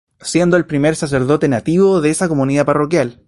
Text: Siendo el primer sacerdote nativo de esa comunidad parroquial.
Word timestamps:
Siendo 0.21 0.57
el 0.57 0.65
primer 0.65 0.95
sacerdote 0.95 1.47
nativo 1.47 2.01
de 2.01 2.09
esa 2.09 2.27
comunidad 2.27 2.65
parroquial. 2.65 3.19